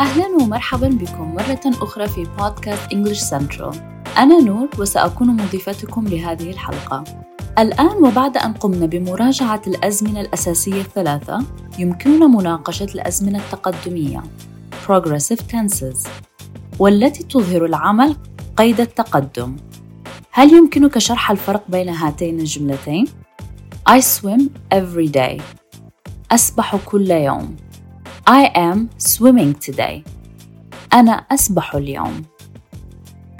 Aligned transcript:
أهلا 0.00 0.26
ومرحبا 0.26 0.88
بكم 0.88 1.34
مرة 1.34 1.60
أخرى 1.66 2.08
في 2.08 2.26
بودكاست 2.38 2.90
English 2.90 3.30
Central 3.30 3.76
أنا 4.18 4.40
نور 4.40 4.68
وسأكون 4.78 5.28
مضيفتكم 5.28 6.08
لهذه 6.08 6.50
الحلقة. 6.50 7.04
الآن 7.58 8.04
وبعد 8.04 8.36
أن 8.36 8.52
قمنا 8.52 8.86
بمراجعة 8.86 9.62
الأزمنة 9.66 10.20
الأساسية 10.20 10.80
الثلاثة 10.80 11.44
يمكننا 11.78 12.26
مناقشة 12.26 12.88
الأزمنة 12.94 13.38
التقدمية 13.38 14.22
Progressive 14.88 15.40
Tenses 15.52 16.08
والتي 16.78 17.22
تظهر 17.22 17.64
العمل 17.64 18.16
قيد 18.56 18.80
التقدم. 18.80 19.56
هل 20.30 20.52
يمكنك 20.52 20.98
شرح 20.98 21.30
الفرق 21.30 21.64
بين 21.68 21.88
هاتين 21.88 22.40
الجملتين؟ 22.40 23.06
I 23.90 24.00
swim 24.00 24.42
every 24.74 25.08
day. 25.16 25.42
أسبح 26.30 26.76
كل 26.76 27.10
يوم. 27.10 27.56
I 28.26 28.48
am 28.56 28.88
swimming 28.98 29.52
today. 29.66 30.02
أنا 30.94 31.12
أسبح 31.12 31.74
اليوم. 31.74 32.22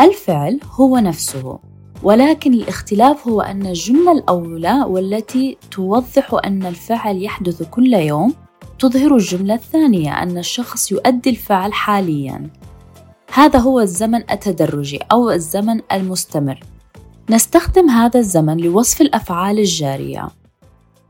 الفعل 0.00 0.60
هو 0.72 0.98
نفسه، 0.98 1.58
ولكن 2.02 2.54
الاختلاف 2.54 3.28
هو 3.28 3.40
أن 3.40 3.66
الجملة 3.66 4.12
الأولى 4.12 4.84
والتي 4.88 5.56
توضح 5.70 6.40
أن 6.44 6.66
الفعل 6.66 7.22
يحدث 7.22 7.62
كل 7.62 7.94
يوم 7.94 8.34
تظهر 8.78 9.16
الجملة 9.16 9.54
الثانية 9.54 10.22
أن 10.22 10.38
الشخص 10.38 10.92
يؤدي 10.92 11.30
الفعل 11.30 11.72
حالياً. 11.72 12.50
هذا 13.34 13.58
هو 13.58 13.80
الزمن 13.80 14.30
التدرجي 14.30 14.98
أو 15.12 15.30
الزمن 15.30 15.80
المستمر. 15.92 16.60
نستخدم 17.30 17.90
هذا 17.90 18.20
الزمن 18.20 18.56
لوصف 18.56 19.00
الأفعال 19.00 19.58
الجارية. 19.58 20.28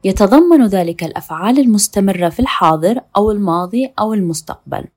يتضمن 0.04 0.66
ذلك 0.66 1.04
الأفعال 1.04 1.58
المستمرة 1.58 2.28
في 2.28 2.40
الحاضر 2.40 3.00
أو 3.16 3.30
الماضي 3.30 3.92
أو 3.98 4.14
المستقبل. 4.14 4.88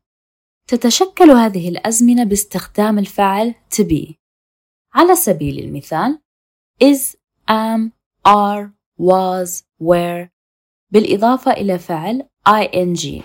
تتشكل 0.68 1.32
هذه 1.32 1.70
الأزمنة 1.70 2.24
باستخدام 2.24 3.00
الفعل 3.00 3.56
to 3.76 3.84
be. 3.84 4.14
على 4.94 5.16
سبيل 5.16 5.60
المثال 5.60 6.20
is 6.84 7.16
am 7.50 7.92
are 8.28 8.70
was 9.00 9.64
were. 9.80 10.30
بالإضافة 10.92 11.52
إلى 11.52 11.80
فعل 11.80 12.28
ing. 12.48 13.24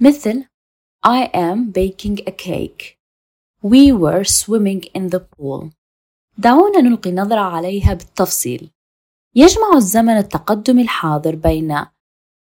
مثل 0.00 0.44
I 1.06 1.30
am 1.34 1.70
baking 1.70 2.20
a 2.26 2.32
cake. 2.32 2.98
We 3.62 3.92
were 3.92 4.24
swimming 4.24 4.82
in 4.94 5.10
the 5.10 5.20
pool. 5.20 5.70
دعونا 6.38 6.80
نلقي 6.80 7.12
نظرة 7.12 7.40
عليها 7.40 7.94
بالتفصيل. 7.94 8.70
يجمع 9.38 9.76
الزمن 9.76 10.16
التقدمي 10.16 10.82
الحاضر 10.82 11.34
بين 11.34 11.78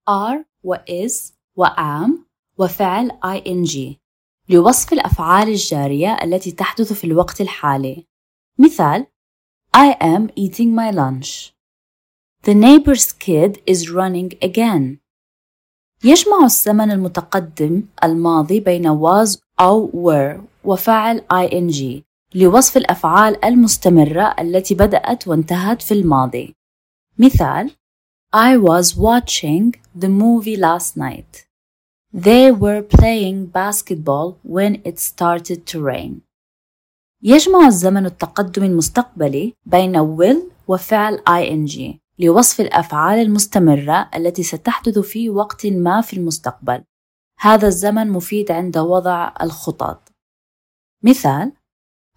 are 0.10 0.46
و 0.64 0.76
is 0.76 1.34
و 1.56 1.66
am 1.66 2.12
وفعل 2.58 3.12
ing 3.26 3.96
لوصف 4.50 4.94
الأفعال 4.94 5.48
الجارية 5.48 6.18
التي 6.24 6.52
تحدث 6.52 6.94
في 6.94 7.04
الوقت 7.04 7.42
الحالي. 7.42 8.08
مثال 8.60 9.08
I 9.78 9.96
am 10.02 10.30
eating 10.36 10.76
my 10.76 10.92
lunch. 10.92 11.54
The 12.44 12.54
neighbor's 12.54 13.14
kid 13.14 13.62
is 13.66 13.90
running 13.90 14.34
again. 14.44 14.98
يجمع 16.04 16.44
الزمن 16.44 16.92
المتقدم 16.92 17.84
الماضي 18.04 18.60
بين 18.60 19.00
was 19.00 19.38
أو 19.60 19.92
were 19.92 20.42
وفعل 20.64 21.22
ing 21.32 22.02
لوصف 22.36 22.78
الأفعال 22.78 23.46
المستمرة 23.46 24.36
التي 24.40 24.76
بدأت 24.76 25.28
وانتهت 25.28 25.82
في 25.82 25.94
الماضي. 25.94 26.61
مثال 27.22 27.72
I 28.34 28.58
was 28.58 28.96
watching 28.96 29.76
the 29.94 30.10
movie 30.10 30.58
last 30.58 30.98
night. 30.98 31.46
They 32.14 32.52
were 32.52 32.82
playing 32.82 33.46
basketball 33.46 34.40
when 34.44 34.82
it 34.84 34.98
started 35.00 35.66
to 35.68 35.84
rain. 35.84 36.22
يجمع 37.24 37.68
الزمن 37.68 38.06
التقدم 38.06 38.64
المستقبلي 38.64 39.54
بين 39.66 40.18
will 40.18 40.52
وفعل 40.68 41.20
ing 41.28 42.00
لوصف 42.20 42.62
الأفعال 42.62 43.20
المستمرة 43.20 44.10
التي 44.16 44.44
ستحدث 44.44 45.00
في 45.00 45.30
وقت 45.30 45.66
ما 45.66 46.02
في 46.02 46.18
المستقبل. 46.18 46.84
هذا 47.40 47.68
الزمن 47.68 48.10
مفيد 48.10 48.52
عند 48.52 48.78
وضع 48.78 49.34
الخطط. 49.42 50.12
مثال 51.04 51.52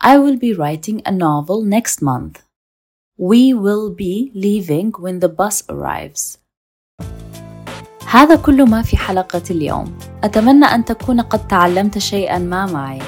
I 0.05 0.17
will 0.19 0.39
be 0.39 0.55
writing 0.59 1.03
a 1.05 1.13
novel 1.13 1.63
next 1.63 2.03
month. 2.03 2.44
We 3.17 3.55
will 3.55 3.95
be 3.95 4.33
leaving 4.35 4.91
when 4.99 5.21
the 5.21 5.29
bus 5.29 5.63
arrives. 5.71 6.39
هذا 8.07 8.35
كل 8.35 8.71
ما 8.71 8.83
في 8.83 8.97
حلقة 8.97 9.43
اليوم. 9.51 9.99
أتمنى 10.25 10.65
أن 10.65 10.85
تكون 10.85 11.21
قد 11.21 11.49
تعلمت 11.49 11.99
شيئا 11.99 12.39
ما 12.39 12.67
معي. 12.67 13.03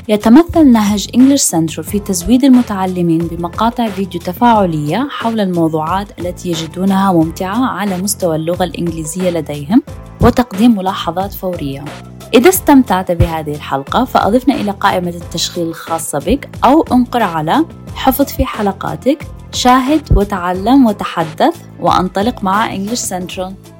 يتمثل 0.09 0.73
نهج 0.73 1.07
English 1.07 1.43
Central 1.43 1.81
في 1.81 1.99
تزويد 1.99 2.45
المتعلمين 2.45 3.19
بمقاطع 3.19 3.89
فيديو 3.89 4.21
تفاعلية 4.21 5.09
حول 5.11 5.41
الموضوعات 5.41 6.19
التي 6.19 6.49
يجدونها 6.49 7.13
ممتعة 7.13 7.67
على 7.67 7.99
مستوى 7.99 8.37
اللغة 8.37 8.65
الإنجليزية 8.65 9.31
لديهم 9.31 9.83
وتقديم 10.21 10.77
ملاحظات 10.77 11.33
فورية. 11.33 11.85
إذا 12.35 12.49
استمتعت 12.49 13.13
بهذه 13.13 13.55
الحلقة 13.55 14.05
فأضفنا 14.05 14.55
إلى 14.55 14.71
قائمة 14.71 15.09
التشغيل 15.11 15.67
الخاصة 15.67 16.19
بك 16.19 16.49
أو 16.65 16.83
انقر 16.93 17.23
على 17.23 17.65
حفظ 17.95 18.25
في 18.25 18.45
حلقاتك 18.45 19.27
شاهد 19.53 20.17
وتعلم 20.17 20.87
وتحدث 20.87 21.63
وأنطلق 21.81 22.45
مع 22.45 22.77
English 22.77 23.01
Central. 23.11 23.74